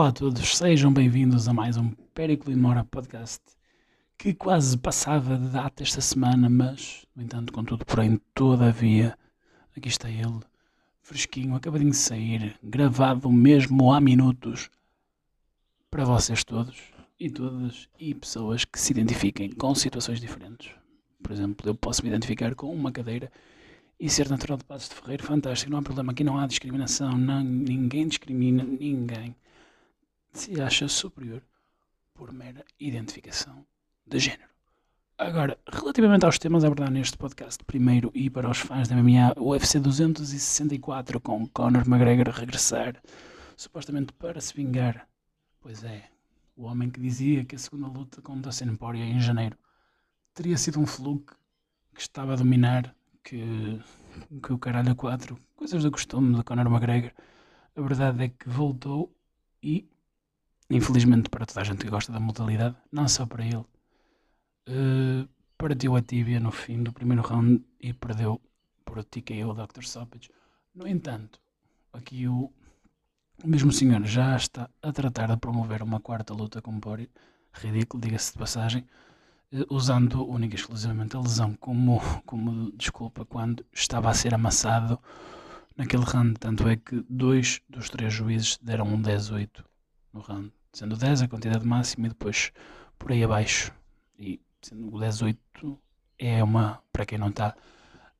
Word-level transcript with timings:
Olá 0.00 0.08
a 0.08 0.12
todos, 0.12 0.56
sejam 0.56 0.90
bem-vindos 0.90 1.46
a 1.46 1.52
mais 1.52 1.76
um 1.76 1.90
Périclo 2.14 2.50
e 2.50 2.56
Mora 2.56 2.82
podcast 2.84 3.42
que 4.16 4.32
quase 4.32 4.78
passava 4.78 5.36
de 5.36 5.50
data 5.50 5.82
esta 5.82 6.00
semana, 6.00 6.48
mas, 6.48 7.04
no 7.14 7.22
entanto, 7.22 7.52
contudo, 7.52 7.84
porém, 7.84 8.18
todavia, 8.32 9.14
aqui 9.76 9.90
está 9.90 10.08
ele, 10.08 10.40
fresquinho, 11.02 11.54
acabadinho 11.54 11.90
de 11.90 11.98
sair, 11.98 12.58
gravado 12.62 13.30
mesmo 13.30 13.92
há 13.92 14.00
minutos 14.00 14.70
para 15.90 16.06
vocês 16.06 16.44
todos 16.44 16.80
e 17.18 17.28
todas 17.28 17.86
e 17.98 18.14
pessoas 18.14 18.64
que 18.64 18.80
se 18.80 18.94
identifiquem 18.94 19.50
com 19.50 19.74
situações 19.74 20.18
diferentes. 20.18 20.72
Por 21.22 21.30
exemplo, 21.30 21.68
eu 21.68 21.74
posso 21.74 22.02
me 22.02 22.08
identificar 22.08 22.54
com 22.54 22.72
uma 22.72 22.90
cadeira 22.90 23.30
e 24.00 24.08
ser 24.08 24.30
natural 24.30 24.56
de 24.56 24.64
Passos 24.64 24.88
de 24.88 24.94
Ferreiro, 24.94 25.24
fantástico, 25.24 25.70
não 25.70 25.78
há 25.78 25.82
problema, 25.82 26.12
aqui 26.12 26.24
não 26.24 26.38
há 26.38 26.46
discriminação, 26.46 27.18
não, 27.18 27.44
ninguém 27.44 28.08
discrimina 28.08 28.64
ninguém 28.64 29.36
se 30.32 30.60
acha 30.60 30.88
superior 30.88 31.42
por 32.14 32.32
mera 32.32 32.64
identificação 32.78 33.64
de 34.06 34.18
género. 34.18 34.50
Agora, 35.16 35.58
relativamente 35.70 36.24
aos 36.24 36.38
temas 36.38 36.64
a 36.64 36.66
abordar 36.66 36.90
neste 36.90 37.16
podcast, 37.18 37.62
primeiro 37.64 38.10
e 38.14 38.30
para 38.30 38.48
os 38.48 38.58
fãs 38.58 38.88
da 38.88 38.96
MMA, 38.96 39.34
o 39.36 39.50
UFC 39.50 39.78
264 39.78 41.20
com 41.20 41.46
Conor 41.48 41.82
McGregor 41.86 42.30
a 42.30 42.38
regressar, 42.38 42.96
supostamente 43.54 44.14
para 44.14 44.40
se 44.40 44.54
vingar. 44.54 45.06
Pois 45.60 45.84
é, 45.84 46.08
o 46.56 46.64
homem 46.64 46.88
que 46.88 46.98
dizia 46.98 47.44
que 47.44 47.54
a 47.54 47.58
segunda 47.58 47.86
luta 47.86 48.22
com 48.22 48.40
Dustin 48.40 48.74
Poirier 48.76 49.08
em 49.08 49.20
janeiro 49.20 49.58
teria 50.32 50.56
sido 50.56 50.80
um 50.80 50.86
fluke 50.86 51.34
que 51.94 52.00
estava 52.00 52.32
a 52.32 52.36
dominar, 52.36 52.94
que, 53.22 53.78
que 54.42 54.52
o 54.54 54.58
caralho 54.58 54.92
a 54.92 54.94
quatro, 54.94 55.38
coisas 55.54 55.82
do 55.82 55.90
costume 55.90 56.34
de 56.34 56.42
Conor 56.44 56.66
McGregor. 56.66 57.12
A 57.76 57.80
verdade 57.82 58.24
é 58.24 58.28
que 58.28 58.48
voltou 58.48 59.14
e 59.62 59.86
infelizmente 60.70 61.28
para 61.28 61.44
toda 61.44 61.60
a 61.60 61.64
gente 61.64 61.84
que 61.84 61.90
gosta 61.90 62.12
da 62.12 62.20
modalidade, 62.20 62.76
não 62.92 63.08
só 63.08 63.26
para 63.26 63.44
ele, 63.44 63.56
uh, 63.56 65.28
partiu 65.58 65.96
a 65.96 66.02
tíbia 66.02 66.38
no 66.38 66.52
fim 66.52 66.82
do 66.82 66.92
primeiro 66.92 67.22
round 67.22 67.64
e 67.80 67.92
perdeu 67.92 68.40
por 68.84 68.98
o 68.98 69.04
TKO 69.04 69.52
Dr. 69.52 69.82
Stoppage. 69.82 70.30
No 70.74 70.86
entanto, 70.86 71.40
aqui 71.92 72.28
o, 72.28 72.52
o 73.42 73.46
mesmo 73.46 73.72
senhor 73.72 74.04
já 74.04 74.36
está 74.36 74.70
a 74.80 74.92
tratar 74.92 75.28
de 75.28 75.36
promover 75.36 75.82
uma 75.82 76.00
quarta 76.00 76.32
luta 76.32 76.62
com 76.62 76.78
Pori, 76.78 77.10
ridículo, 77.52 78.00
diga-se 78.00 78.32
de 78.32 78.38
passagem, 78.38 78.86
uh, 79.52 79.74
usando 79.74 80.24
única 80.24 80.54
e 80.54 80.58
exclusivamente 80.58 81.16
a 81.16 81.20
lesão 81.20 81.52
como, 81.54 82.00
como 82.24 82.70
desculpa 82.76 83.24
quando 83.24 83.66
estava 83.72 84.08
a 84.08 84.14
ser 84.14 84.34
amassado 84.34 85.00
naquele 85.76 86.04
round. 86.04 86.38
Tanto 86.38 86.68
é 86.68 86.76
que 86.76 87.04
dois 87.08 87.60
dos 87.68 87.90
três 87.90 88.12
juízes 88.12 88.56
deram 88.62 88.86
um 88.86 89.02
10-8 89.02 89.64
no 90.12 90.20
round 90.20 90.52
sendo 90.72 90.96
10 90.96 91.22
a 91.22 91.28
quantidade 91.28 91.66
máxima 91.66 92.06
e 92.06 92.10
depois 92.10 92.52
por 92.98 93.12
aí 93.12 93.22
abaixo. 93.24 93.72
E 94.18 94.40
sendo 94.62 94.94
o 94.94 95.00
18 95.00 95.78
é 96.18 96.42
uma, 96.42 96.82
para 96.92 97.06
quem 97.06 97.18
não 97.18 97.28
está 97.28 97.56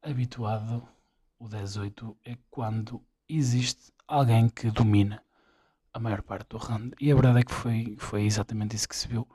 habituado, 0.03 0.87
o 1.39 1.49
18 1.49 2.17
é 2.25 2.37
quando 2.51 3.03
existe 3.29 3.93
alguém 4.07 4.49
que 4.49 4.71
domina 4.71 5.23
a 5.93 5.99
maior 5.99 6.23
parte 6.23 6.49
do 6.49 6.59
round. 6.59 6.95
E 7.01 7.11
a 7.11 7.15
verdade 7.15 7.41
é 7.41 7.43
que 7.43 7.55
foi, 7.55 7.97
foi 7.99 8.25
exatamente 8.25 8.77
isso 8.77 8.89
que 8.89 8.97
se 8.97 9.09
viu. 9.09 9.29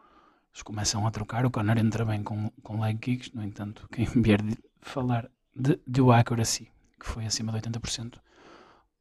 Eles 0.51 0.63
começam 0.63 1.05
a 1.05 1.11
trocar, 1.11 1.45
o 1.45 1.51
Conor 1.51 1.77
entra 1.77 2.05
bem 2.05 2.23
com, 2.23 2.49
com 2.63 2.79
leg 2.79 2.97
kicks, 2.97 3.31
no 3.33 3.43
entanto, 3.43 3.87
quem 3.91 4.05
vier 4.21 4.41
de 4.41 4.57
falar 4.81 5.29
de, 5.53 5.79
de 5.85 6.01
accuracy, 6.11 6.71
que 6.99 7.05
foi 7.05 7.25
acima 7.25 7.51
de 7.51 7.69
80%, 7.69 8.19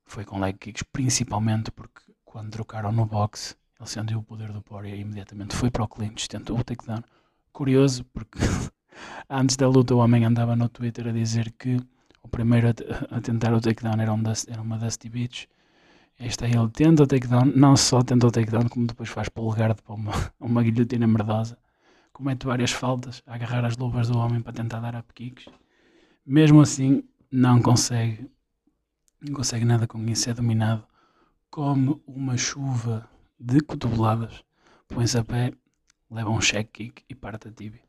foi 0.04 0.24
com 0.24 0.41
leg 0.41 0.58
kicks, 0.58 0.82
principalmente 0.82 1.70
porque 1.70 2.03
quando 2.24 2.50
trocaram 2.50 2.91
no 2.91 3.06
boxe 3.06 3.54
ele 3.78 3.88
sentiu 3.88 4.18
o 4.18 4.22
poder 4.22 4.52
do 4.52 4.62
Poirier 4.62 4.96
e 4.96 5.00
imediatamente 5.00 5.56
foi 5.56 5.70
para 5.70 5.84
o 5.84 5.88
clinch, 5.88 6.28
tentou 6.28 6.58
o 6.58 6.64
takedown. 6.64 7.02
Curioso, 7.52 8.04
porque 8.04 8.38
antes 9.28 9.56
da 9.56 9.68
luta 9.68 9.94
o 9.94 9.98
homem 9.98 10.24
andava 10.24 10.54
no 10.54 10.68
Twitter 10.68 11.08
a 11.08 11.12
dizer 11.12 11.52
que 11.52 11.78
o 12.22 12.28
primeiro 12.28 12.68
a, 12.68 13.16
a 13.16 13.20
tentar 13.20 13.52
o 13.52 13.60
takedown 13.60 14.00
era, 14.00 14.12
um 14.12 14.22
era 14.48 14.62
uma 14.62 14.78
Dusty 14.78 15.08
Beach. 15.08 15.48
Este 16.18 16.44
é 16.44 16.50
ele 16.50 16.68
tenta 16.70 17.02
o 17.02 17.06
takedown, 17.06 17.46
não 17.56 17.76
só 17.76 18.00
tenta 18.02 18.26
o 18.26 18.30
takedown, 18.30 18.68
como 18.68 18.86
depois 18.86 19.08
faz 19.08 19.28
polegar 19.28 19.74
para 19.74 19.94
uma, 19.94 20.12
uma 20.38 20.62
guilhotina 20.62 21.06
merdosa. 21.06 21.58
Comete 22.12 22.46
várias 22.46 22.70
faltas, 22.70 23.22
a 23.26 23.34
agarrar 23.34 23.64
as 23.64 23.76
luvas 23.76 24.08
do 24.08 24.16
homem 24.16 24.41
para 24.41 24.52
tentar 24.52 24.78
dar 24.78 24.94
up 24.94 25.12
kicks. 25.12 25.46
Mesmo 26.24 26.60
assim, 26.60 27.02
não 27.30 27.60
consegue, 27.60 28.30
não 29.20 29.34
consegue 29.34 29.64
nada 29.64 29.88
com 29.88 29.98
isso, 30.06 30.30
é 30.30 30.34
dominado 30.34 30.84
como 31.50 32.00
uma 32.06 32.36
chuva 32.36 33.08
de 33.39 33.61
cotoveladas, 33.61 34.45
põe-se 34.89 35.19
a 35.19 35.25
pé, 35.25 35.53
leva 36.11 36.31
um 36.31 36.41
check 36.41 36.71
kick 36.72 37.05
e 37.09 37.15
parte 37.15 37.49
a 37.49 37.53
tíbia. 37.53 37.83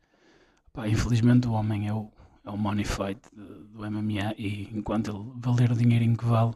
Pá, 0.73 0.87
infelizmente 0.87 1.47
o 1.47 1.53
homem 1.53 1.87
é 1.87 1.93
o, 1.93 2.11
é 2.43 2.49
o 2.49 2.57
money 2.57 2.85
fight 2.85 3.21
do 3.33 3.89
MMA 3.89 4.33
e 4.37 4.69
enquanto 4.73 5.11
ele 5.11 5.31
valer 5.35 5.71
o 5.71 5.75
dinheirinho 5.75 6.17
que 6.17 6.25
vale, 6.25 6.53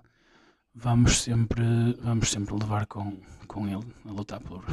vamos 0.74 1.22
sempre, 1.22 1.94
vamos 2.02 2.30
sempre 2.30 2.54
levar 2.54 2.86
com, 2.88 3.20
com 3.48 3.68
ele 3.68 3.86
a 4.06 4.12
lutar 4.12 4.40
por 4.42 4.64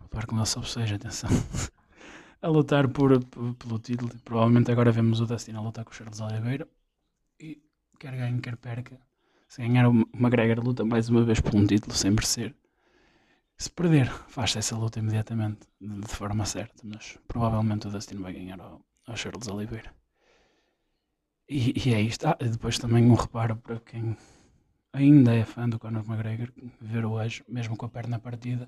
lutar 0.00 0.26
com 0.26 0.36
ele 0.36 0.46
sob 0.46 0.68
seja, 0.68 0.96
atenção. 0.96 1.30
a 2.42 2.48
lutar 2.48 2.88
por, 2.88 3.24
pelo 3.24 3.78
título. 3.78 4.10
Provavelmente 4.24 4.70
agora 4.70 4.90
vemos 4.90 5.20
o 5.20 5.26
Dustin 5.26 5.52
a 5.52 5.60
lutar 5.60 5.84
com 5.84 5.90
o 5.90 5.94
Charles 5.94 6.20
Oliveira 6.20 6.68
e 7.38 7.62
quer 7.98 8.16
ganhe, 8.16 8.40
quer 8.40 8.56
perca. 8.56 9.00
Se 9.48 9.62
ganhar 9.62 9.88
o 9.88 9.92
McGregor 10.14 10.64
luta 10.64 10.84
mais 10.84 11.08
uma 11.08 11.24
vez 11.24 11.40
por 11.40 11.54
um 11.54 11.66
título 11.66 11.94
sem 11.94 12.10
merecer. 12.10 12.54
Se 13.60 13.70
perder, 13.70 14.08
faz-se 14.26 14.56
essa 14.58 14.74
luta 14.74 15.00
imediatamente, 15.00 15.68
de 15.78 16.14
forma 16.20 16.46
certa, 16.46 16.82
mas 16.82 17.18
provavelmente 17.28 17.88
o 17.88 17.90
Dustin 17.90 18.16
vai 18.16 18.32
ganhar 18.32 18.58
ao, 18.58 18.80
ao 19.06 19.14
Charles 19.14 19.48
Oliveira. 19.48 19.94
E, 21.46 21.74
e, 21.78 21.92
é 21.92 22.00
isto. 22.00 22.26
Ah, 22.26 22.38
depois 22.40 22.78
também 22.78 23.04
um 23.04 23.12
reparo 23.12 23.56
para 23.56 23.78
quem 23.80 24.16
ainda 24.94 25.34
é 25.34 25.44
fã 25.44 25.68
do 25.68 25.78
Conor 25.78 26.06
McGregor, 26.08 26.50
ver 26.80 27.04
hoje, 27.04 27.44
mesmo 27.46 27.76
com 27.76 27.84
a 27.84 27.90
perna 27.90 28.18
partida, 28.18 28.66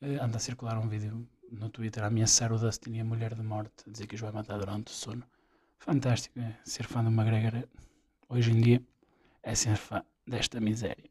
eh, 0.00 0.16
anda 0.16 0.38
a 0.38 0.40
circular 0.40 0.78
um 0.78 0.88
vídeo 0.88 1.28
no 1.52 1.68
Twitter 1.68 2.02
a 2.02 2.06
ameaçar 2.06 2.54
o 2.54 2.58
Dustin 2.58 2.94
e 2.94 3.00
a 3.00 3.04
mulher 3.04 3.34
de 3.34 3.42
morte, 3.42 3.84
a 3.86 3.90
dizer 3.90 4.06
que 4.06 4.14
os 4.14 4.20
vai 4.22 4.32
matar 4.32 4.58
durante 4.58 4.86
o 4.86 4.96
sono. 4.96 5.24
Fantástico, 5.78 6.40
é, 6.40 6.56
ser 6.64 6.84
fã 6.86 7.04
do 7.04 7.10
McGregor 7.10 7.68
hoje 8.30 8.50
em 8.50 8.62
dia 8.62 8.82
é 9.42 9.54
ser 9.54 9.76
fã 9.76 10.02
desta 10.26 10.58
miséria. 10.58 11.10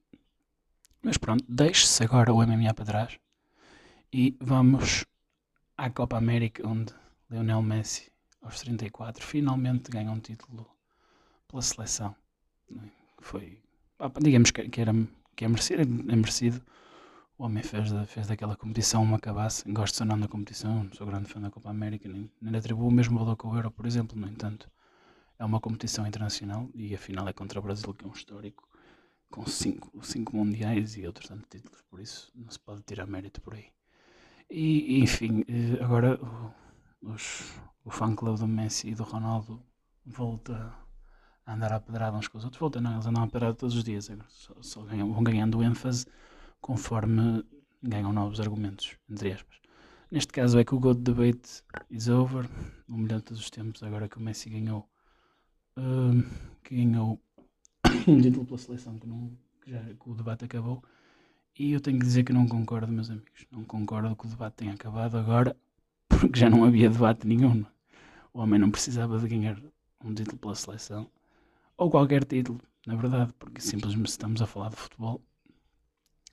Mas 1.01 1.17
pronto, 1.17 1.43
deixe-se 1.47 2.03
agora 2.03 2.33
o 2.33 2.45
MMA 2.45 2.73
para 2.73 2.85
trás 2.85 3.19
e 4.11 4.35
vamos 4.41 5.05
à 5.77 5.89
Copa 5.89 6.17
América, 6.17 6.67
onde 6.67 6.93
Lionel 7.29 7.61
Messi, 7.61 8.11
aos 8.41 8.59
34, 8.59 9.25
finalmente 9.25 9.89
ganha 9.89 10.11
um 10.11 10.19
título 10.19 10.69
pela 11.47 11.61
seleção. 11.61 12.13
Foi, 13.21 13.61
digamos 14.21 14.51
que, 14.51 14.61
era, 14.81 14.93
que 15.35 15.45
é, 15.45 15.47
merecido, 15.47 15.81
é 15.81 16.15
merecido. 16.15 16.61
O 17.37 17.45
homem 17.45 17.63
fez, 17.63 17.89
fez 18.07 18.27
daquela 18.27 18.57
competição 18.57 19.01
uma 19.01 19.19
cabaça. 19.19 19.63
Gosto 19.71 20.01
ou 20.01 20.05
não 20.05 20.19
da 20.19 20.27
competição, 20.27 20.89
sou 20.91 21.07
grande 21.07 21.29
fã 21.29 21.39
da 21.39 21.49
Copa 21.49 21.69
América, 21.69 22.09
nem, 22.09 22.29
nem 22.41 22.55
atribuo 22.57 22.89
o 22.89 22.91
mesmo 22.91 23.17
valor 23.17 23.37
que 23.37 23.47
o 23.47 23.55
Euro, 23.55 23.71
por 23.71 23.85
exemplo. 23.85 24.19
No 24.19 24.27
entanto, 24.27 24.69
é 25.37 25.45
uma 25.45 25.61
competição 25.61 26.05
internacional 26.05 26.69
e 26.75 26.93
a 26.93 26.97
final 26.97 27.25
é 27.27 27.31
contra 27.31 27.57
o 27.57 27.63
Brasil, 27.63 27.93
que 27.93 28.03
é 28.03 28.07
um 28.07 28.11
histórico 28.11 28.69
com 29.29 29.45
cinco, 29.45 29.91
cinco 30.03 30.35
mundiais 30.35 30.97
e 30.97 31.06
outros 31.06 31.28
tantos 31.28 31.47
títulos, 31.50 31.81
por 31.84 32.00
isso 32.00 32.31
não 32.35 32.50
se 32.50 32.59
pode 32.59 32.81
tirar 32.84 33.06
mérito 33.06 33.41
por 33.41 33.53
aí. 33.53 33.67
E, 34.50 35.00
enfim, 35.00 35.44
eh, 35.47 35.84
agora 35.84 36.19
o, 36.22 37.11
os, 37.11 37.53
o 37.85 37.91
fã 37.91 38.16
clube 38.16 38.40
do 38.40 38.47
Messi 38.47 38.90
e 38.90 38.96
do 38.96 39.03
Ronaldo 39.03 39.64
volta 40.03 40.76
a 41.46 41.53
andar 41.53 41.72
a 41.72 41.79
pedrada 41.79 42.17
uns 42.17 42.28
com 42.28 42.37
os 42.37 42.43
outros. 42.43 42.59
Volta 42.59 42.81
não, 42.81 42.93
eles 42.93 43.05
andam 43.05 43.23
a 43.23 43.28
pedrada 43.28 43.53
todos 43.53 43.76
os 43.76 43.84
dias, 43.84 44.09
só, 44.28 44.55
só 44.61 44.81
ganham, 44.84 45.14
vão 45.14 45.23
ganhando 45.23 45.64
ênfase 45.64 46.08
conforme 46.59 47.43
ganham 47.81 48.11
novos 48.11 48.40
argumentos, 48.40 48.97
entre 49.09 49.31
aspas. 49.34 49.59
Neste 50.11 50.34
caso 50.34 50.58
é 50.58 50.64
que 50.64 50.73
o 50.73 50.79
GOAT 50.79 50.99
debate 50.99 51.64
is 51.90 52.08
over, 52.08 52.49
o 52.87 52.97
melhor 52.97 53.20
de 53.20 53.26
todos 53.26 53.41
os 53.41 53.49
tempos, 53.52 53.84
agora 53.84 54.09
que 54.09 54.17
o 54.17 54.22
Messi 54.22 54.49
ganhou, 54.49 54.90
uh, 55.78 56.23
que 56.64 56.76
ganhou 56.76 57.22
título 58.22 58.46
pela 58.46 58.58
seleção 58.58 58.97
que, 58.97 59.08
não, 59.08 59.32
que 59.62 59.72
já 59.72 59.82
que 59.82 60.09
o 60.09 60.14
debate 60.14 60.46
acabou. 60.46 60.84
E 61.58 61.74
eu 61.74 61.82
tenho 61.82 62.00
que 62.00 62.06
dizer 62.06 62.24
que 62.24 62.32
não 62.32 62.47
concordo, 62.47 62.91
meus 62.91 63.09
amigos. 63.09 63.46
Não 63.52 63.64
concordo 63.64 64.16
que 64.16 64.26
o 64.26 64.30
debate 64.30 64.56
tenha 64.56 64.74
acabado 64.74 65.18
agora, 65.18 65.56
porque 66.08 66.40
já 66.40 66.50
não 66.50 66.64
havia 66.64 66.90
debate 66.90 67.28
nenhum. 67.28 67.66
O 68.34 68.40
homem 68.40 68.59
não 68.59 68.72
precisava 68.72 69.20
de 69.20 69.28
ganhar 69.28 69.59
um 70.03 70.14
título 70.14 70.38
pela 70.38 70.56
seleção, 70.56 71.09
ou 71.78 71.90
qualquer 71.90 72.24
título, 72.24 72.62
na 72.86 72.96
verdade, 72.96 73.34
porque 73.38 73.62
simplesmente 73.62 74.08
estamos 74.08 74.41
a 74.41 74.47
falar 74.47 74.70
de 74.70 74.78
futebol, 74.78 75.22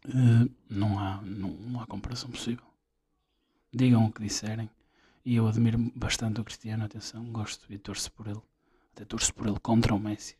uh, 0.07 0.51
não, 0.69 0.99
há, 0.99 1.21
não, 1.23 1.51
não 1.51 1.81
há 1.81 1.87
comparação 1.87 2.31
possível. 2.31 2.65
Digam 3.73 4.07
o 4.07 4.13
que 4.13 4.23
disserem, 4.23 4.71
e 5.25 5.35
eu 5.35 5.49
admiro 5.49 5.79
bastante 5.95 6.41
o 6.41 6.45
Cristiano, 6.45 6.85
atenção, 6.85 7.25
gosto 7.33 7.67
e 7.73 7.79
torço 7.79 8.13
por 8.13 8.29
ele. 8.29 8.43
Até 8.93 9.05
torço 9.05 9.35
por 9.35 9.47
ele 9.47 9.59
contra 9.61 9.95
o 9.95 9.99
Messi, 9.99 10.37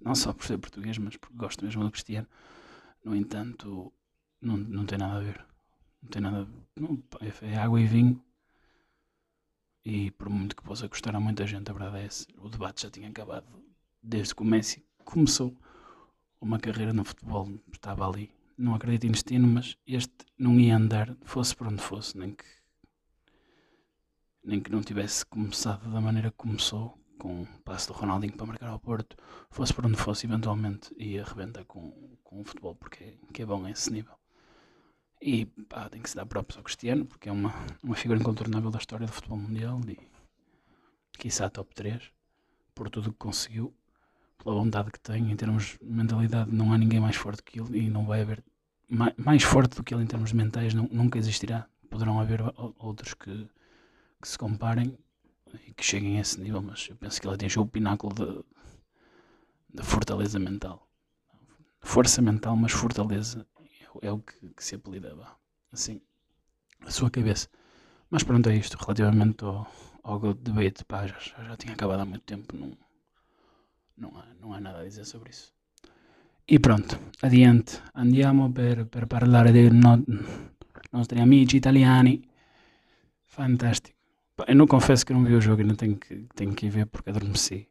não 0.00 0.14
só 0.14 0.32
por 0.32 0.44
ser 0.44 0.58
português, 0.58 0.98
mas 0.98 1.16
porque 1.16 1.36
gosto 1.36 1.64
mesmo 1.64 1.84
do 1.84 1.90
Cristiano. 1.90 2.26
No 3.04 3.14
entanto, 3.14 3.92
não, 4.40 4.56
não 4.56 4.86
tem 4.86 4.98
nada 4.98 5.18
a 5.18 5.20
ver. 5.20 5.44
Não 6.02 6.10
tem 6.10 6.22
nada. 6.22 6.48
Não, 6.76 7.02
é 7.42 7.56
água 7.56 7.80
e 7.80 7.86
vinho. 7.86 8.22
E 9.84 10.10
por 10.12 10.28
muito 10.28 10.56
que 10.56 10.62
possa 10.62 10.88
custar 10.88 11.14
a 11.14 11.20
muita 11.20 11.46
gente, 11.46 11.70
a 11.70 11.74
verdade 11.74 11.98
é 11.98 12.06
essa. 12.06 12.26
O 12.38 12.48
debate 12.48 12.82
já 12.82 12.90
tinha 12.90 13.08
acabado 13.08 13.46
desde 14.02 14.34
que 14.34 14.42
o 14.42 14.44
Messi 14.44 14.84
começou 15.04 15.56
uma 16.40 16.58
carreira 16.58 16.92
no 16.92 17.04
futebol. 17.04 17.48
Estava 17.72 18.08
ali. 18.08 18.30
Não 18.58 18.74
acredito 18.74 19.06
em 19.06 19.12
destino, 19.12 19.46
mas 19.46 19.76
este 19.86 20.12
não 20.38 20.58
ia 20.58 20.76
andar, 20.76 21.14
fosse 21.24 21.54
por 21.54 21.66
onde 21.66 21.82
fosse, 21.82 22.16
nem 22.16 22.32
que, 22.32 22.44
nem 24.42 24.60
que 24.60 24.70
não 24.70 24.82
tivesse 24.82 25.26
começado 25.26 25.90
da 25.90 26.00
maneira 26.00 26.30
que 26.30 26.36
começou, 26.38 26.98
com 27.18 27.42
o 27.42 27.46
passo 27.64 27.88
do 27.88 27.94
Ronaldinho 27.94 28.36
para 28.36 28.46
marcar 28.46 28.68
ao 28.68 28.78
Porto, 28.78 29.16
fosse 29.50 29.72
por 29.72 29.86
onde 29.86 29.96
fosse, 29.96 30.26
eventualmente 30.26 30.94
ia 30.98 31.22
arrebentar 31.22 31.64
com, 31.64 31.92
com 32.22 32.40
o 32.40 32.44
futebol, 32.44 32.74
porque 32.74 33.04
é, 33.04 33.42
é 33.42 33.46
bom 33.46 33.64
a 33.64 33.70
esse 33.70 33.92
nível. 33.92 34.14
E 35.20 35.46
pá, 35.46 35.88
tem 35.88 36.02
que 36.02 36.10
se 36.10 36.16
dar 36.16 36.26
próprios 36.26 36.56
ao 36.58 36.64
Cristiano, 36.64 37.06
porque 37.06 37.28
é 37.28 37.32
uma, 37.32 37.52
uma 37.82 37.96
figura 37.96 38.20
incontornável 38.20 38.70
da 38.70 38.78
história 38.78 39.06
do 39.06 39.12
futebol 39.12 39.38
mundial 39.38 39.80
e 39.88 39.98
quiçá 41.18 41.48
top 41.48 41.74
3, 41.74 42.02
por 42.74 42.90
tudo 42.90 43.12
que 43.12 43.18
conseguiu, 43.18 43.74
pela 44.38 44.54
vontade 44.54 44.90
que 44.92 45.00
tem, 45.00 45.30
em 45.30 45.36
termos 45.36 45.78
de 45.80 45.90
mentalidade, 45.90 46.52
não 46.52 46.72
há 46.72 46.78
ninguém 46.78 47.00
mais 47.00 47.16
forte 47.16 47.42
que 47.42 47.60
ele 47.60 47.78
e 47.78 47.90
não 47.90 48.04
vai 48.04 48.20
haver 48.20 48.44
mais, 48.88 49.14
mais 49.16 49.42
forte 49.42 49.76
do 49.76 49.82
que 49.82 49.94
ele 49.94 50.04
em 50.04 50.06
termos 50.06 50.32
mentais, 50.32 50.74
não, 50.74 50.88
nunca 50.92 51.18
existirá. 51.18 51.66
Poderão 51.90 52.20
haver 52.20 52.40
outros 52.78 53.14
que, 53.14 53.48
que 54.20 54.28
se 54.28 54.36
comparem 54.38 54.96
e 55.66 55.72
que 55.72 55.84
cheguem 55.84 56.18
a 56.18 56.20
esse 56.20 56.40
nível, 56.40 56.62
mas 56.62 56.88
eu 56.88 56.96
penso 56.96 57.20
que 57.20 57.26
ele 57.26 57.34
atingiu 57.34 57.62
o 57.62 57.66
pináculo 57.66 58.44
da 59.72 59.82
fortaleza 59.82 60.38
mental. 60.38 60.88
Força 61.80 62.20
mental, 62.20 62.56
mas 62.56 62.72
fortaleza 62.72 63.46
é 64.02 64.10
o 64.10 64.18
que, 64.18 64.48
que 64.50 64.64
se 64.64 64.74
apelidava. 64.74 65.36
Assim, 65.72 66.00
a 66.84 66.90
sua 66.90 67.10
cabeça. 67.10 67.48
Mas 68.10 68.22
pronto, 68.22 68.48
é 68.48 68.56
isto. 68.56 68.76
Relativamente 68.76 69.44
ao, 69.44 69.70
ao 70.02 70.34
debate, 70.34 70.84
pá, 70.84 71.06
já, 71.06 71.18
já 71.18 71.56
tinha 71.56 71.74
acabado 71.74 72.00
há 72.00 72.04
muito 72.04 72.24
tempo. 72.24 72.56
Não, 72.56 72.76
não, 73.96 74.16
há, 74.18 74.26
não 74.40 74.52
há 74.52 74.60
nada 74.60 74.80
a 74.80 74.84
dizer 74.84 75.04
sobre 75.04 75.30
isso. 75.30 75.52
E 76.48 76.58
pronto, 76.58 76.98
adiante. 77.22 77.80
Andiamo 77.94 78.52
per, 78.52 78.86
per 78.86 79.06
parlare 79.06 79.52
dei 79.52 79.70
no, 79.70 80.04
nostri 80.92 81.20
amici 81.20 81.56
italiani. 81.56 82.22
Fantástico. 83.24 83.95
Eu 84.46 84.54
não 84.54 84.66
confesso 84.66 85.04
que 85.06 85.12
não 85.12 85.24
vi 85.24 85.34
o 85.34 85.40
jogo, 85.40 85.62
ainda 85.62 85.74
tenho 85.74 85.96
que, 85.96 86.26
tenho 86.34 86.54
que 86.54 86.66
ir 86.66 86.70
ver 86.70 86.86
porque 86.86 87.10
adormeci. 87.10 87.68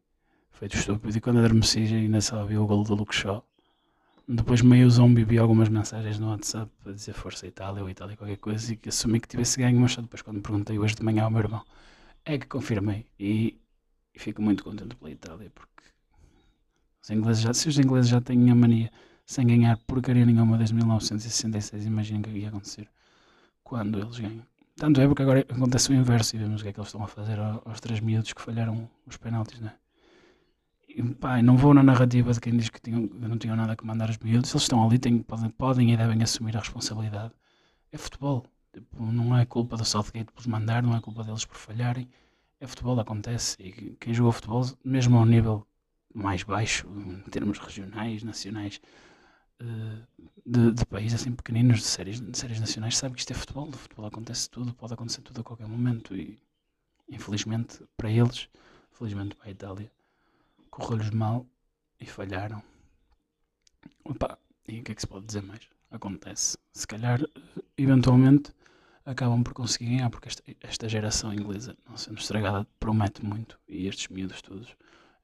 Feito 0.50 0.76
estúpido. 0.76 1.16
E 1.16 1.20
quando 1.20 1.38
adormeci, 1.38 1.80
ainda 1.80 2.20
só 2.20 2.44
vi 2.44 2.56
o 2.56 2.66
gol 2.66 2.82
do 2.82 2.94
Luke 2.94 3.14
Shaw. 3.14 3.44
Depois 4.28 4.62
meio 4.62 4.90
zombie 4.90 5.24
vi 5.24 5.38
algumas 5.38 5.68
mensagens 5.68 6.18
no 6.18 6.30
WhatsApp 6.30 6.72
a 6.84 6.90
dizer 6.90 7.12
Força 7.12 7.46
Itália 7.46 7.82
ou 7.82 7.88
Itália 7.88 8.16
qualquer 8.16 8.38
coisa 8.38 8.72
e 8.72 8.76
que 8.76 8.88
assumi 8.88 9.20
que 9.20 9.28
tivesse 9.28 9.58
ganho, 9.60 9.78
mas 9.78 9.92
só 9.92 10.00
depois 10.00 10.22
quando 10.22 10.40
perguntei 10.40 10.76
hoje 10.78 10.96
de 10.96 11.04
manhã 11.04 11.24
ao 11.24 11.30
meu 11.30 11.40
irmão 11.40 11.62
é 12.24 12.36
que 12.36 12.46
confirmei 12.46 13.06
e, 13.20 13.56
e 14.12 14.18
fico 14.18 14.42
muito 14.42 14.64
contente 14.64 14.96
pela 14.96 15.12
Itália 15.12 15.48
porque 15.54 15.84
os 17.00 17.08
ingleses 17.08 17.40
já, 17.40 17.54
se 17.54 17.68
os 17.68 17.78
ingleses 17.78 18.10
já 18.10 18.20
têm 18.20 18.50
a 18.50 18.54
mania 18.54 18.90
sem 19.24 19.46
ganhar 19.46 19.78
porcaria 19.86 20.26
nenhuma 20.26 20.58
desde 20.58 20.74
1966, 20.74 21.86
imaginem 21.86 22.20
o 22.20 22.24
que 22.24 22.30
ia 22.30 22.48
acontecer 22.48 22.88
quando 23.62 24.00
eles 24.00 24.18
ganham. 24.18 24.44
Tanto 24.76 25.00
é 25.00 25.06
porque 25.06 25.22
agora 25.22 25.40
acontece 25.40 25.90
o 25.90 25.94
inverso 25.94 26.36
e 26.36 26.38
vemos 26.38 26.60
o 26.60 26.64
que 26.64 26.68
é 26.68 26.72
que 26.72 26.78
eles 26.78 26.88
estão 26.88 27.02
a 27.02 27.08
fazer 27.08 27.38
aos 27.38 27.80
três 27.80 27.98
miúdos 28.00 28.32
que 28.32 28.42
falharam 28.42 28.88
os 29.06 29.16
penaltis, 29.16 29.58
não 29.60 29.68
é? 29.68 29.76
pá, 31.20 31.42
não 31.42 31.56
vou 31.56 31.74
na 31.74 31.82
narrativa 31.82 32.32
de 32.32 32.40
quem 32.40 32.56
diz 32.56 32.68
que 32.68 32.80
tinham, 32.80 33.08
não 33.14 33.38
tinham 33.38 33.56
nada 33.56 33.76
que 33.76 33.84
mandar 33.84 34.10
os 34.10 34.18
miúdos. 34.18 34.50
Eles 34.50 34.62
estão 34.62 34.84
ali, 34.84 34.98
têm, 34.98 35.18
podem, 35.18 35.50
podem 35.50 35.92
e 35.92 35.96
devem 35.96 36.22
assumir 36.22 36.56
a 36.56 36.60
responsabilidade. 36.60 37.32
É 37.92 37.98
futebol. 37.98 38.44
Tipo, 38.72 39.04
não 39.12 39.36
é 39.36 39.44
culpa 39.46 39.76
do 39.76 39.84
Southgate 39.84 40.32
por 40.32 40.46
mandar, 40.48 40.82
não 40.82 40.96
é 40.96 41.00
culpa 41.00 41.24
deles 41.24 41.44
por 41.44 41.56
falharem. 41.56 42.08
É 42.60 42.66
futebol, 42.66 42.98
acontece. 43.00 43.56
E 43.60 43.96
quem 44.00 44.14
jogou 44.14 44.32
futebol, 44.32 44.64
mesmo 44.84 45.18
ao 45.18 45.26
nível 45.26 45.66
mais 46.14 46.42
baixo, 46.42 46.86
em 47.26 47.30
termos 47.30 47.58
regionais, 47.58 48.22
nacionais, 48.22 48.80
de, 50.44 50.72
de 50.72 50.86
países 50.86 51.20
assim 51.20 51.32
pequeninos, 51.32 51.78
de 51.78 51.86
séries, 51.86 52.20
de 52.20 52.36
séries 52.36 52.60
nacionais, 52.60 52.96
sabe 52.96 53.14
que 53.14 53.20
isto 53.20 53.32
é 53.32 53.34
futebol. 53.34 53.70
De 53.70 53.76
futebol 53.76 54.06
acontece 54.06 54.48
tudo, 54.50 54.74
pode 54.74 54.94
acontecer 54.94 55.22
tudo 55.22 55.40
a 55.40 55.44
qualquer 55.44 55.66
momento. 55.66 56.16
E 56.16 56.38
infelizmente 57.08 57.82
para 57.96 58.10
eles, 58.10 58.48
felizmente 58.92 59.34
para 59.34 59.48
a 59.48 59.50
Itália, 59.50 59.90
correu-lhes 60.70 61.10
mal 61.10 61.46
e 62.00 62.06
falharam. 62.06 62.62
Opa, 64.04 64.38
e 64.68 64.80
o 64.80 64.82
que 64.82 64.92
é 64.92 64.94
que 64.94 65.00
se 65.00 65.06
pode 65.06 65.26
dizer 65.26 65.42
mais? 65.42 65.62
Acontece. 65.90 66.58
Se 66.72 66.86
calhar, 66.86 67.20
eventualmente, 67.76 68.52
acabam 69.04 69.42
por 69.42 69.54
conseguir 69.54 69.86
ganhar, 69.86 70.10
porque 70.10 70.28
esta, 70.28 70.42
esta 70.60 70.88
geração 70.88 71.32
inglesa, 71.32 71.76
não 71.88 71.96
sendo 71.96 72.18
estragada, 72.18 72.66
promete 72.78 73.24
muito. 73.24 73.58
E 73.68 73.86
estes 73.86 74.08
miúdos 74.08 74.42
todos 74.42 74.76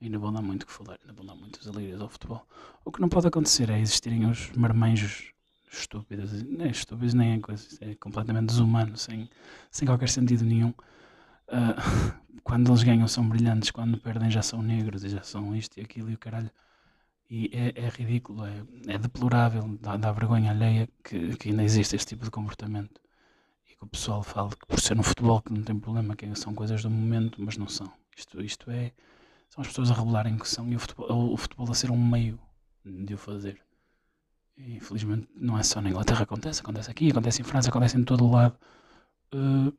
ainda 0.07 0.19
vão 0.19 0.33
dar 0.33 0.43
muito 0.43 0.67
que 0.67 0.73
falar, 0.73 0.99
ainda 1.01 1.13
vão 1.13 1.25
dar 1.25 1.35
muitas 1.35 1.67
alegrias 1.67 2.01
ao 2.01 2.09
futebol. 2.09 2.47
O 2.85 2.91
que 2.91 3.01
não 3.01 3.09
pode 3.09 3.27
acontecer 3.27 3.71
é 3.71 3.79
existirem 3.81 4.27
os 4.27 4.51
marmanjos 4.53 5.33
estúpidos, 5.71 6.43
nem 6.43 6.71
estúpidos 6.71 7.15
nem 7.15 7.35
é 7.35 7.41
coisa, 7.41 7.67
é 7.81 7.95
completamente 7.95 8.47
desumano, 8.47 8.97
sem, 8.97 9.29
sem 9.71 9.87
qualquer 9.87 10.09
sentido 10.09 10.45
nenhum. 10.45 10.71
Uh, 11.49 12.13
quando 12.45 12.71
eles 12.71 12.83
ganham 12.83 13.09
são 13.09 13.29
brilhantes, 13.29 13.71
quando 13.71 13.99
perdem 13.99 14.31
já 14.31 14.43
são 14.43 14.63
negros 14.63 15.05
e 15.05 15.09
já 15.09 15.23
são 15.23 15.55
isto 15.55 15.79
e 15.79 15.81
aquilo 15.81 16.11
e 16.11 16.15
o 16.15 16.19
caralho. 16.19 16.51
E 17.31 17.51
é, 17.55 17.87
é 17.87 17.89
ridículo, 17.89 18.45
é, 18.45 18.63
é 18.89 18.99
deplorável, 18.99 19.79
dá, 19.81 19.97
dá, 19.97 20.13
vergonha 20.13 20.51
alheia 20.51 20.87
que, 21.03 21.35
que 21.37 21.49
ainda 21.49 21.63
existe 21.63 21.97
este 21.97 22.09
tipo 22.09 22.25
de 22.25 22.31
comportamento. 22.31 23.01
E 23.71 23.75
que 23.75 23.85
o 23.85 23.87
pessoal 23.87 24.23
fala 24.23 24.51
que 24.51 24.67
por 24.67 24.79
ser 24.79 24.95
no 24.95 25.03
futebol 25.03 25.41
que 25.41 25.53
não 25.53 25.63
tem 25.63 25.79
problema, 25.79 26.15
que 26.15 26.35
são 26.35 26.55
coisas 26.55 26.83
do 26.83 26.91
momento, 26.91 27.41
mas 27.43 27.57
não 27.57 27.69
são. 27.69 27.91
Isto, 28.15 28.43
isto 28.43 28.71
é, 28.71 28.93
são 29.53 29.61
as 29.61 29.69
pessoas 29.69 29.91
a 29.91 29.95
revelarem 29.95 30.39
que 30.39 30.49
são 30.49 30.67
e 30.73 30.75
o 30.75 30.79
futebol, 30.79 31.31
o 31.31 31.37
futebol 31.37 31.71
a 31.71 31.75
ser 31.75 31.91
um 31.91 32.03
meio 32.03 32.41
de 32.87 33.13
o 33.13 33.19
fazer. 33.19 33.61
E, 34.57 34.77
infelizmente 34.77 35.29
não 35.37 35.59
é 35.59 35.63
só 35.63 35.83
na 35.83 35.91
Inglaterra, 35.91 36.23
acontece, 36.23 36.63
acontece 36.63 36.91
aqui, 36.91 37.11
acontece 37.11 37.43
em 37.43 37.45
França, 37.45 37.69
acontece 37.69 37.99
em 37.99 38.03
todo 38.03 38.25
o 38.25 38.31
lado. 38.31 38.57
Uh, 39.35 39.77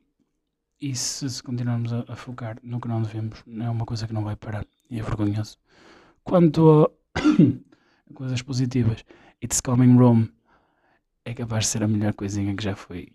e 0.80 0.94
se, 0.94 1.28
se 1.28 1.42
continuarmos 1.42 1.92
a, 1.92 2.04
a, 2.06 2.14
focar 2.14 2.56
no 2.62 2.80
que 2.80 2.86
não 2.86 3.02
devemos, 3.02 3.42
é 3.48 3.68
uma 3.68 3.84
coisa 3.84 4.06
que 4.06 4.12
não 4.12 4.22
vai 4.22 4.36
parar 4.36 4.64
e 4.88 5.00
é 5.00 5.02
vergonhoso. 5.02 5.58
Quanto 6.22 6.88
a 7.16 7.20
coisas 8.14 8.42
positivas, 8.42 9.04
It's 9.42 9.60
Coming 9.60 9.96
Rome 9.96 10.32
é 11.24 11.34
capaz 11.34 11.64
de 11.64 11.70
ser 11.70 11.82
a 11.82 11.88
melhor 11.88 12.14
coisinha 12.14 12.54
que 12.54 12.62
já 12.62 12.76
foi, 12.76 13.08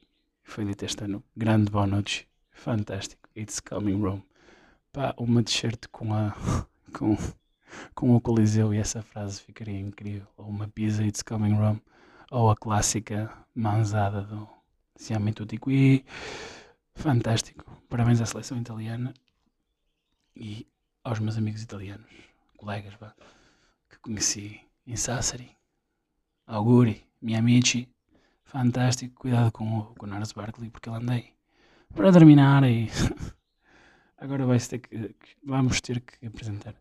foi 0.44 0.66
dita 0.66 0.84
este 0.86 1.06
ano. 1.06 1.24
Grande 1.38 1.72
Bonucci, 1.72 2.28
fantástico. 2.52 3.30
It's 3.34 3.62
Coming 3.62 4.02
Rome. 4.02 4.29
Pá, 4.92 5.14
uma 5.18 5.44
t-shirt 5.44 5.88
com, 5.92 6.14
a, 6.14 6.36
com, 6.98 7.18
com 7.94 8.16
o 8.16 8.22
Coliseu 8.22 8.74
e 8.74 8.78
essa 8.78 9.02
frase 9.02 9.42
ficaria 9.42 9.80
incrível. 9.80 10.28
Ou 10.38 10.48
uma 10.48 10.68
pizza, 10.68 11.04
It's 11.04 11.22
Coming 11.22 11.54
Rome. 11.54 11.82
Ou 12.32 12.50
a 12.50 12.56
clássica 12.56 13.32
manzada 13.56 14.22
do 14.22 14.48
Siamo 14.96 15.34
Tutti 15.34 15.58
Qui 15.58 16.06
fantástico. 17.00 17.66
Parabéns 17.88 18.22
à 18.22 18.26
seleção 18.26 18.58
italiana 18.60 19.14
e 20.36 20.68
aos 21.04 21.20
meus 21.20 21.38
amigos 21.38 21.64
italianos, 21.64 22.12
colegas 22.58 22.94
vá, 22.96 23.16
que 23.90 23.98
conheci 24.00 24.60
em 24.86 24.96
Sassari, 24.96 25.50
auguri, 26.46 27.04
miei 27.22 27.40
amici, 27.40 27.88
fantástico. 28.44 29.22
Cuidado 29.22 29.52
com 29.52 29.80
o, 29.80 29.84
com 29.96 30.06
o 30.06 30.34
Barkley 30.36 30.70
porque 30.70 30.90
ele 30.90 30.98
andei 30.98 31.34
para 31.96 32.12
terminar 32.12 32.64
e 32.64 32.90
agora 34.20 34.46
vai 34.46 34.60
ter 34.60 34.80
que, 34.80 35.14
vamos 35.44 35.82
ter 35.82 36.02
que 36.02 36.26
apresentar 36.26 36.76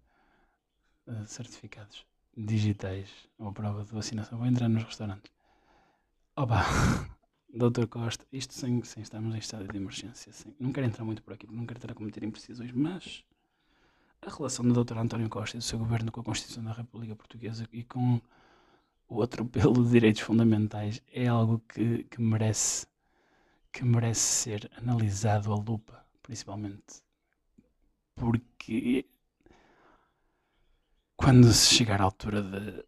uh, 1.06 1.26
certificados 1.26 2.04
digitais 2.36 3.08
ou 3.38 3.52
prova 3.52 3.84
de 3.84 3.92
vacinação. 3.92 4.38
Vou 4.38 4.46
entrar 4.46 4.68
nos 4.68 4.84
restaurantes. 4.84 5.32
Opa! 6.36 6.62
Doutor 7.52 7.86
Costa, 7.88 8.26
isto 8.30 8.52
sem, 8.52 8.82
sem 8.84 9.02
estarmos 9.02 9.34
em 9.34 9.38
estado 9.38 9.66
de 9.66 9.76
emergência, 9.76 10.30
não 10.60 10.70
quero 10.70 10.86
entrar 10.86 11.02
muito 11.02 11.22
por 11.22 11.32
aqui, 11.32 11.46
não 11.50 11.64
quero 11.64 11.78
estar 11.78 11.90
a 11.90 11.94
cometer 11.94 12.22
imprecisões, 12.22 12.70
mas 12.72 13.24
a 14.20 14.30
relação 14.30 14.68
do 14.68 14.84
Dr. 14.84 14.98
António 14.98 15.30
Costa 15.30 15.56
e 15.56 15.58
do 15.58 15.64
seu 15.64 15.78
governo 15.78 16.12
com 16.12 16.20
a 16.20 16.24
Constituição 16.24 16.62
da 16.62 16.72
República 16.72 17.16
Portuguesa 17.16 17.66
e 17.72 17.82
com 17.82 18.20
o 19.08 19.22
atropelo 19.22 19.82
de 19.82 19.90
direitos 19.90 20.20
fundamentais 20.20 21.00
é 21.10 21.26
algo 21.26 21.62
que, 21.72 22.04
que 22.04 22.20
merece 22.20 22.86
que 23.72 23.82
merece 23.82 24.20
ser 24.20 24.70
analisado 24.76 25.50
à 25.50 25.56
lupa, 25.56 26.04
principalmente 26.22 27.02
porque 28.18 29.06
quando 31.16 31.52
se 31.52 31.74
chegar 31.74 32.00
à 32.00 32.04
altura 32.04 32.42
de, 32.42 32.84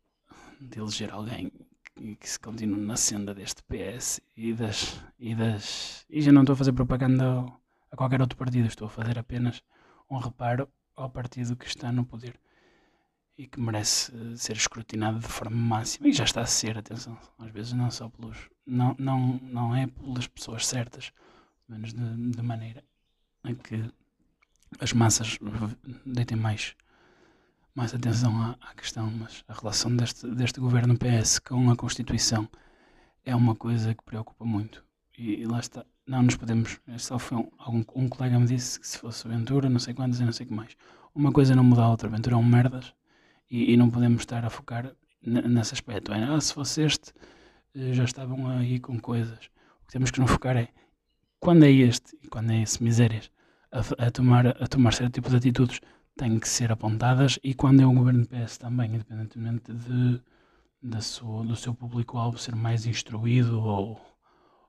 de 0.60 0.78
eleger 0.78 1.10
alguém 1.12 1.52
e 2.00 2.16
que 2.16 2.28
se 2.28 2.38
continue 2.38 2.80
na 2.80 2.96
senda 2.96 3.34
deste 3.34 3.62
PS 3.64 4.20
e 4.36 4.52
das, 4.54 5.00
e 5.18 5.34
das. 5.34 6.06
E 6.08 6.22
já 6.22 6.32
não 6.32 6.42
estou 6.42 6.54
a 6.54 6.56
fazer 6.56 6.72
propaganda 6.72 7.44
a 7.90 7.96
qualquer 7.96 8.20
outro 8.20 8.38
partido, 8.38 8.66
estou 8.66 8.86
a 8.86 8.90
fazer 8.90 9.18
apenas 9.18 9.62
um 10.10 10.18
reparo 10.18 10.68
ao 10.96 11.10
partido 11.10 11.56
que 11.56 11.66
está 11.66 11.92
no 11.92 12.04
poder. 12.04 12.38
e 13.38 13.46
que 13.46 13.60
merece 13.60 14.12
ser 14.36 14.56
escrutinado 14.56 15.18
de 15.18 15.26
forma 15.28 15.56
máxima 15.56 16.08
e 16.08 16.12
já 16.12 16.24
está 16.24 16.42
a 16.42 16.46
ser, 16.46 16.76
atenção, 16.78 17.16
às 17.38 17.50
vezes 17.50 17.72
não 17.72 17.90
só 17.90 18.08
pelos 18.08 18.50
não, 18.66 18.94
não, 18.98 19.40
não 19.42 19.74
é 19.74 19.86
pelas 19.86 20.26
pessoas 20.28 20.66
certas, 20.66 21.12
menos 21.68 21.92
de, 21.94 22.30
de 22.30 22.42
maneira 22.42 22.84
a 23.42 23.54
que 23.54 23.90
as 24.78 24.92
massas 24.92 25.38
deitem 26.06 26.38
mais, 26.38 26.76
mais 27.74 27.94
atenção 27.94 28.40
à, 28.40 28.56
à, 28.60 28.74
questão, 28.74 29.10
mas 29.10 29.44
a 29.48 29.54
relação 29.54 29.94
deste, 29.94 30.26
deste 30.28 30.60
governo 30.60 30.96
PS 30.96 31.38
com 31.40 31.70
a 31.70 31.76
Constituição 31.76 32.48
é 33.24 33.34
uma 33.34 33.54
coisa 33.54 33.94
que 33.94 34.04
preocupa 34.04 34.44
muito. 34.44 34.84
E, 35.18 35.40
e 35.40 35.44
lá 35.46 35.58
está, 35.58 35.84
não 36.06 36.22
nos 36.22 36.36
podemos. 36.36 36.80
Só 36.98 37.18
foi 37.18 37.38
um, 37.38 37.50
algum, 37.58 37.84
um 37.94 38.08
colega 38.08 38.38
me 38.38 38.46
disse 38.46 38.78
que 38.80 38.86
se 38.86 38.98
fosse 38.98 39.26
Ventura, 39.26 39.68
não 39.68 39.78
sei 39.78 39.94
quantos 39.94 40.20
e 40.20 40.24
não 40.24 40.32
sei 40.32 40.46
o 40.46 40.48
que 40.48 40.54
mais. 40.54 40.76
Uma 41.14 41.32
coisa 41.32 41.54
não 41.54 41.64
muda 41.64 41.82
a 41.82 41.88
outra. 41.88 42.08
Ventura 42.08 42.36
é 42.36 42.38
um 42.38 42.44
merdas 42.44 42.94
e, 43.50 43.72
e 43.72 43.76
não 43.76 43.90
podemos 43.90 44.22
estar 44.22 44.44
a 44.44 44.50
focar 44.50 44.94
nesse 45.22 45.74
aspecto. 45.74 46.12
É, 46.12 46.24
ah, 46.24 46.40
se 46.40 46.54
fosse 46.54 46.82
este, 46.82 47.12
eh, 47.74 47.92
já 47.92 48.04
estavam 48.04 48.48
aí 48.48 48.78
com 48.80 48.98
coisas. 48.98 49.50
O 49.82 49.86
que 49.86 49.92
temos 49.92 50.10
que 50.10 50.20
nos 50.20 50.30
focar 50.30 50.56
é 50.56 50.68
quando 51.38 51.64
é 51.64 51.70
este 51.70 52.16
e 52.22 52.28
quando 52.28 52.50
é 52.52 52.62
esse 52.62 52.82
misérias 52.82 53.30
a, 53.72 54.06
a, 54.06 54.10
tomar, 54.10 54.46
a 54.48 54.66
tomar 54.66 54.92
certo 54.92 55.14
tipo 55.14 55.30
de 55.30 55.36
atitudes 55.36 55.80
têm 56.16 56.38
que 56.38 56.48
ser 56.48 56.72
apontadas 56.72 57.38
e 57.42 57.54
quando 57.54 57.80
é 57.80 57.86
o 57.86 57.92
governo 57.92 58.26
PS 58.26 58.58
também, 58.58 58.94
independentemente 58.94 59.72
de, 59.72 60.20
de 60.82 61.02
sua, 61.02 61.44
do 61.44 61.56
seu 61.56 61.74
público-alvo 61.74 62.38
ser 62.38 62.54
mais 62.54 62.86
instruído 62.86 63.60
ou, 63.60 64.00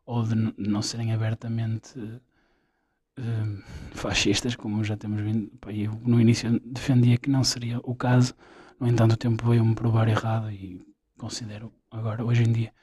ou 0.06 0.24
de 0.24 0.36
não 0.58 0.82
serem 0.82 1.14
abertamente 1.14 2.00
uh, 2.00 3.64
fascistas, 3.94 4.56
como 4.56 4.84
já 4.84 4.96
temos 4.96 5.22
vindo. 5.22 5.52
Eu 5.68 5.94
no 6.06 6.22
início 6.22 6.60
defendia 6.66 7.18
que 7.18 7.30
não 7.30 7.44
seria 7.44 7.80
o 7.84 7.96
caso, 7.96 8.34
no 8.80 8.88
entanto 8.88 9.14
o 9.14 9.18
tempo 9.18 9.48
veio-me 9.50 9.76
provar 9.76 10.08
errado 10.08 10.50
e 10.52 10.82
considero 11.18 11.74
agora, 11.90 12.24
hoje 12.24 12.44
em 12.44 12.52
dia, 12.52 12.74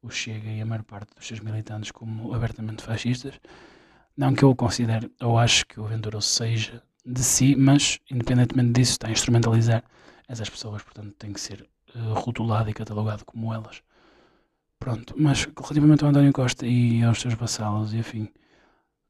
o 0.00 0.10
Chega 0.10 0.50
e 0.50 0.60
a 0.60 0.66
maior 0.66 0.82
parte 0.84 1.14
dos 1.14 1.26
seus 1.26 1.40
militantes 1.40 1.90
como 1.90 2.34
abertamente 2.34 2.82
fascistas. 2.82 3.40
Não 4.16 4.34
que 4.34 4.42
eu 4.42 4.50
o 4.50 4.56
considere 4.56 5.10
ou 5.20 5.38
acho 5.38 5.66
que 5.66 5.80
o 5.80 5.84
Ventura 5.84 6.20
seja 6.20 6.82
de 7.04 7.22
si, 7.22 7.56
mas 7.56 7.98
independentemente 8.10 8.72
disso 8.72 8.92
está 8.92 9.08
a 9.08 9.10
instrumentalizar 9.10 9.82
essas 10.28 10.48
pessoas, 10.48 10.82
portanto 10.82 11.14
tem 11.18 11.32
que 11.32 11.40
ser 11.40 11.68
uh, 11.94 12.14
rotulado 12.14 12.70
e 12.70 12.74
catalogado 12.74 13.24
como 13.24 13.52
elas. 13.52 13.82
Pronto, 14.78 15.14
mas 15.16 15.44
relativamente 15.56 16.04
ao 16.04 16.10
António 16.10 16.32
Costa 16.32 16.66
e 16.66 17.02
aos 17.02 17.20
seus 17.20 17.34
vassalos 17.34 17.94
e 17.94 18.00
afim, 18.00 18.28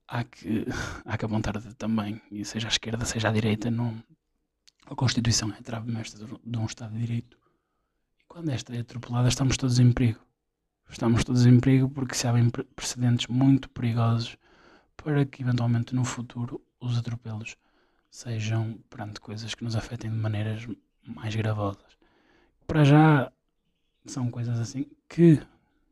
há 0.06 0.24
que, 0.24 0.66
há 1.04 1.16
que 1.16 1.24
apontar 1.24 1.60
também, 1.74 2.20
e 2.30 2.44
seja 2.44 2.68
à 2.68 2.70
esquerda, 2.70 3.04
seja 3.04 3.28
à 3.28 3.32
direita, 3.32 3.70
não, 3.70 4.02
a 4.86 4.94
Constituição 4.94 5.50
é 5.50 5.62
trave 5.62 5.90
mestra 5.90 6.26
de 6.44 6.58
um 6.58 6.66
Estado 6.66 6.92
de 6.92 7.00
Direito. 7.00 7.38
E 8.20 8.24
quando 8.28 8.50
esta 8.50 8.74
é 8.74 8.80
atropelada, 8.80 9.28
estamos 9.28 9.56
todos 9.56 9.78
em 9.78 9.92
perigo. 9.92 10.20
Estamos 10.90 11.24
todos 11.24 11.46
em 11.46 11.58
perigo 11.58 11.88
porque 11.88 12.14
se 12.14 12.26
abrem 12.26 12.50
precedentes 12.50 13.26
muito 13.28 13.70
perigosos 13.70 14.36
para 14.96 15.24
que 15.24 15.42
eventualmente 15.42 15.94
no 15.94 16.04
futuro 16.04 16.60
os 16.80 16.98
atropelos 16.98 17.56
sejam 18.10 18.78
perante 18.90 19.20
coisas 19.20 19.54
que 19.54 19.64
nos 19.64 19.74
afetem 19.74 20.10
de 20.10 20.16
maneiras 20.16 20.66
mais 21.04 21.34
gravosas. 21.34 21.96
Para 22.66 22.84
já 22.84 23.32
são 24.06 24.30
coisas 24.30 24.58
assim 24.58 24.86
que 25.08 25.40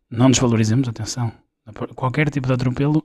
não 0.09 0.31
desvalorizemos, 0.31 0.89
atenção. 0.89 1.33
Qualquer 1.95 2.31
tipo 2.31 2.47
de 2.47 2.53
atropelo 2.53 3.05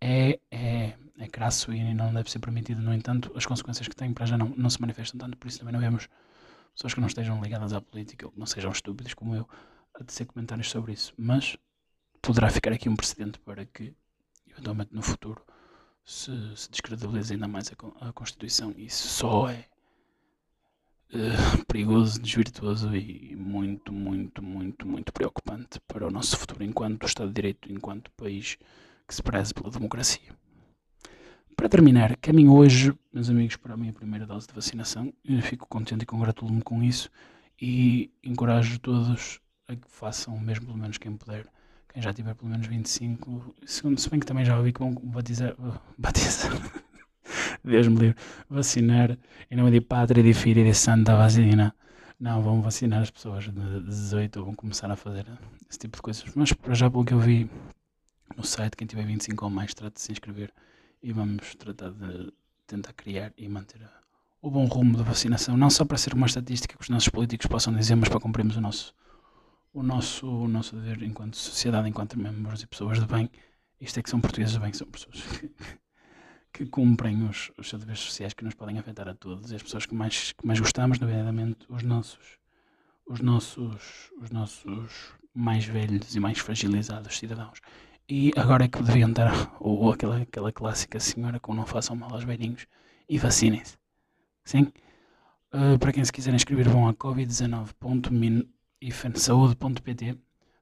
é, 0.00 0.38
é, 0.50 0.94
é 1.18 1.28
crasso 1.28 1.72
e 1.72 1.94
não 1.94 2.12
deve 2.14 2.30
ser 2.30 2.38
permitido. 2.38 2.80
No 2.80 2.94
entanto, 2.94 3.32
as 3.34 3.44
consequências 3.44 3.88
que 3.88 3.96
tem 3.96 4.12
para 4.12 4.26
já 4.26 4.38
não, 4.38 4.48
não 4.56 4.70
se 4.70 4.80
manifestam 4.80 5.18
tanto, 5.18 5.36
por 5.36 5.48
isso 5.48 5.58
também 5.58 5.72
não 5.72 5.80
vemos 5.80 6.08
pessoas 6.74 6.94
que 6.94 7.00
não 7.00 7.08
estejam 7.08 7.40
ligadas 7.42 7.72
à 7.72 7.80
política 7.80 8.26
ou 8.26 8.32
que 8.32 8.38
não 8.38 8.46
sejam 8.46 8.70
estúpidos 8.70 9.14
como 9.14 9.34
eu 9.34 9.48
a 9.98 10.04
dizer 10.04 10.26
comentários 10.26 10.70
sobre 10.70 10.92
isso. 10.92 11.12
Mas 11.16 11.56
poderá 12.22 12.50
ficar 12.50 12.72
aqui 12.72 12.88
um 12.88 12.96
precedente 12.96 13.38
para 13.40 13.64
que 13.64 13.94
eventualmente 14.56 14.94
no 14.94 15.02
futuro 15.02 15.42
se, 16.04 16.30
se 16.56 16.70
descredibilize 16.70 17.32
ainda 17.32 17.48
mais 17.48 17.70
a, 17.70 18.08
a 18.08 18.12
Constituição. 18.12 18.72
Isso 18.76 19.08
só 19.08 19.50
é 19.50 19.66
uh, 21.12 21.64
perigoso, 21.66 22.20
desvirtuoso 22.20 22.94
e 22.96 23.34
muito, 23.36 23.92
muito, 23.92 24.42
muito, 24.42 24.86
muito 24.86 25.12
preocupante 25.12 25.80
para 25.86 26.06
o 26.06 26.10
nosso 26.10 26.36
futuro 26.36 26.64
enquanto 26.64 27.06
Estado 27.06 27.28
de 27.28 27.34
Direito, 27.34 27.72
enquanto 27.72 28.10
país 28.12 28.56
que 29.06 29.14
se 29.14 29.22
preze 29.22 29.52
pela 29.52 29.70
democracia. 29.70 30.34
Para 31.56 31.68
terminar, 31.70 32.16
caminho 32.18 32.54
hoje, 32.54 32.92
meus 33.12 33.30
amigos, 33.30 33.56
para 33.56 33.74
a 33.74 33.76
minha 33.76 33.92
primeira 33.92 34.26
dose 34.26 34.46
de 34.46 34.52
vacinação. 34.52 35.12
Eu 35.24 35.40
fico 35.40 35.66
contente 35.66 36.02
e 36.02 36.06
congratulo-me 36.06 36.60
com 36.60 36.82
isso 36.82 37.10
e 37.60 38.10
encorajo 38.22 38.78
todos 38.78 39.40
a 39.66 39.74
que 39.74 39.88
façam, 39.88 40.38
mesmo 40.38 40.66
pelo 40.66 40.78
menos 40.78 40.98
quem 40.98 41.16
puder, 41.16 41.46
quem 41.96 42.02
já 42.02 42.12
tiver 42.12 42.34
pelo 42.34 42.50
menos 42.50 42.66
25, 42.66 43.54
segundo, 43.64 43.98
se 43.98 44.10
bem 44.10 44.20
que 44.20 44.26
também 44.26 44.44
já 44.44 44.54
ouvi 44.58 44.70
que 44.70 44.80
vão 44.80 44.92
batizar, 45.02 45.56
batizar, 45.96 46.52
Deus 47.64 47.88
me 47.88 47.96
livre, 47.96 48.16
vacinar 48.50 49.16
em 49.50 49.56
nome 49.56 49.70
de 49.70 49.80
Pátria, 49.80 50.22
de 50.22 50.34
Filho 50.34 50.60
e 50.60 50.64
de 50.64 50.74
Santa 50.74 51.16
Vacina. 51.16 51.74
Não, 52.20 52.42
vão 52.42 52.60
vacinar 52.60 53.00
as 53.00 53.10
pessoas 53.10 53.44
de 53.44 53.80
18 53.80 54.36
ou 54.38 54.44
vão 54.44 54.54
começar 54.54 54.90
a 54.90 54.96
fazer 54.96 55.24
esse 55.70 55.78
tipo 55.78 55.96
de 55.96 56.02
coisas. 56.02 56.22
Mas 56.34 56.52
para 56.52 56.74
já, 56.74 56.90
pelo 56.90 57.02
que 57.02 57.14
eu 57.14 57.18
vi 57.18 57.48
no 58.36 58.44
site, 58.44 58.76
quem 58.76 58.86
tiver 58.86 59.06
25 59.06 59.46
ou 59.46 59.50
mais, 59.50 59.72
trata 59.72 59.94
de 59.94 60.02
se 60.02 60.12
inscrever 60.12 60.52
e 61.02 61.14
vamos 61.14 61.54
tratar 61.54 61.92
de 61.92 62.30
tentar 62.66 62.92
criar 62.92 63.32
e 63.38 63.48
manter 63.48 63.80
o 64.42 64.50
bom 64.50 64.66
rumo 64.66 64.98
da 64.98 65.02
vacinação. 65.02 65.56
Não 65.56 65.70
só 65.70 65.82
para 65.82 65.96
ser 65.96 66.12
uma 66.12 66.26
estatística 66.26 66.76
que 66.76 66.82
os 66.82 66.90
nossos 66.90 67.08
políticos 67.08 67.46
possam 67.46 67.74
dizer, 67.74 67.94
mas 67.94 68.10
para 68.10 68.20
cumprirmos 68.20 68.54
o 68.58 68.60
nosso 68.60 68.94
o 69.76 69.82
nosso, 69.82 70.26
o 70.26 70.48
nosso 70.48 70.74
dever 70.74 71.02
enquanto 71.02 71.36
sociedade, 71.36 71.86
enquanto 71.86 72.18
membros 72.18 72.62
e 72.62 72.66
pessoas 72.66 72.98
de 72.98 73.06
bem, 73.06 73.30
isto 73.78 74.00
é 74.00 74.02
que 74.02 74.08
são 74.08 74.18
portugueses 74.18 74.54
de 74.54 74.60
bem, 74.60 74.72
são 74.72 74.86
pessoas 74.86 75.20
que, 75.20 75.50
que 76.50 76.66
cumprem 76.66 77.28
os, 77.28 77.52
os 77.58 77.68
seus 77.68 77.80
deveres 77.80 78.00
sociais 78.00 78.32
que 78.32 78.42
nos 78.42 78.54
podem 78.54 78.78
afetar 78.78 79.06
a 79.06 79.14
todos 79.14 79.52
e 79.52 79.54
as 79.54 79.62
pessoas 79.62 79.84
que 79.84 79.94
mais, 79.94 80.32
que 80.32 80.46
mais 80.46 80.58
gostamos, 80.58 80.98
nomeadamente 80.98 81.66
os 81.68 81.82
nossos, 81.82 82.38
os 83.06 83.20
nossos, 83.20 84.10
os 84.18 84.30
nossos 84.30 85.12
mais 85.34 85.66
velhos 85.66 86.16
e 86.16 86.20
mais 86.20 86.38
fragilizados 86.38 87.18
cidadãos. 87.18 87.60
E 88.08 88.32
agora 88.34 88.64
é 88.64 88.68
que 88.68 88.82
deviam 88.82 89.12
ou, 89.60 89.78
ou 89.78 89.92
aquela, 89.92 90.22
aquela 90.22 90.50
clássica 90.50 90.98
senhora 90.98 91.38
com 91.38 91.52
não 91.52 91.66
façam 91.66 91.94
mal 91.94 92.14
aos 92.14 92.24
velhinhos 92.24 92.66
e 93.06 93.18
vacinem-se. 93.18 93.76
Sim? 94.42 94.72
Uh, 95.52 95.78
para 95.78 95.92
quem 95.92 96.04
se 96.04 96.12
quiser 96.12 96.32
inscrever, 96.32 96.66
vão 96.66 96.88
a 96.88 96.94
covid19.min 96.94 98.55
ifensaude.pt 98.88 100.18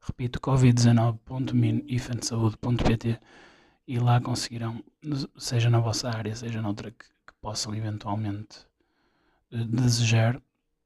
repito, 0.06 0.38
covid19.min-ifensaude.pt 0.40 3.18
e 3.86 3.98
lá 3.98 4.18
conseguirão, 4.20 4.82
seja 5.36 5.68
na 5.70 5.80
vossa 5.80 6.10
área, 6.10 6.34
seja 6.34 6.60
noutra 6.62 6.90
que, 6.90 7.04
que 7.04 7.34
possam 7.40 7.72
eventualmente 7.74 8.58
uh, 9.52 9.64
desejar, 9.64 10.40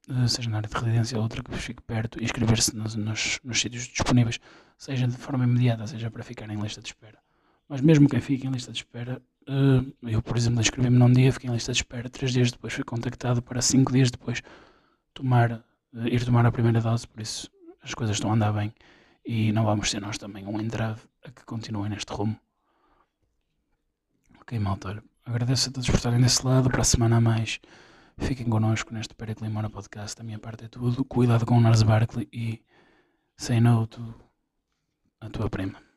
uh, 0.08 0.28
seja 0.28 0.50
na 0.50 0.56
área 0.58 0.68
de 0.68 0.74
residência 0.74 1.16
ou 1.16 1.22
outra 1.22 1.42
que 1.42 1.50
vos 1.50 1.60
fique 1.60 1.82
perto, 1.82 2.22
inscrever-se 2.22 2.76
nos, 2.76 2.94
nos, 2.94 3.40
nos 3.44 3.60
sítios 3.60 3.84
disponíveis, 3.84 4.38
seja 4.76 5.06
de 5.06 5.16
forma 5.16 5.44
imediata, 5.44 5.86
seja 5.86 6.10
para 6.10 6.24
ficar 6.24 6.50
em 6.50 6.60
lista 6.60 6.80
de 6.80 6.88
espera. 6.88 7.18
Mas 7.68 7.80
mesmo 7.80 8.08
quem 8.08 8.20
fique 8.20 8.46
em 8.46 8.50
lista 8.50 8.72
de 8.72 8.78
espera, 8.78 9.22
uh, 9.48 10.08
eu, 10.08 10.22
por 10.22 10.36
exemplo, 10.36 10.60
inscrevi-me 10.60 10.98
num 10.98 11.12
dia, 11.12 11.32
fiquei 11.32 11.50
em 11.50 11.52
lista 11.52 11.72
de 11.72 11.78
espera, 11.78 12.08
três 12.08 12.32
dias 12.32 12.50
depois 12.50 12.72
fui 12.72 12.84
contactado 12.84 13.42
para 13.42 13.60
cinco 13.60 13.92
dias 13.92 14.10
depois 14.10 14.42
tomar 15.14 15.62
ir 15.92 16.24
tomar 16.24 16.44
a 16.46 16.52
primeira 16.52 16.80
dose, 16.80 17.06
por 17.06 17.20
isso 17.20 17.50
as 17.82 17.94
coisas 17.94 18.16
estão 18.16 18.30
a 18.30 18.34
andar 18.34 18.52
bem 18.52 18.72
e 19.24 19.52
não 19.52 19.64
vamos 19.64 19.90
ser 19.90 20.00
nós 20.00 20.18
também 20.18 20.46
um 20.46 20.60
entrave 20.60 21.02
a 21.24 21.30
que 21.30 21.44
continuem 21.44 21.90
neste 21.90 22.12
rumo. 22.12 22.38
Ok, 24.40 24.58
malta, 24.58 25.02
agradeço 25.24 25.68
a 25.68 25.72
todos 25.72 25.88
por 25.88 25.96
estarem 25.96 26.20
desse 26.20 26.44
lado, 26.46 26.70
para 26.70 26.80
a 26.80 26.84
semana 26.84 27.16
a 27.16 27.20
mais 27.20 27.60
fiquem 28.18 28.48
connosco 28.48 28.92
neste 28.92 29.14
Periclimora 29.14 29.70
Podcast, 29.70 30.16
da 30.16 30.24
minha 30.24 30.38
parte 30.38 30.64
é 30.64 30.68
tudo, 30.68 31.04
cuidado 31.04 31.46
com 31.46 31.56
o 31.56 31.60
Nars 31.60 31.82
Barkley 31.82 32.28
e 32.32 32.62
say 33.36 33.60
no 33.60 33.86
to 33.86 34.14
a 35.20 35.28
tua 35.30 35.48
prima. 35.48 35.87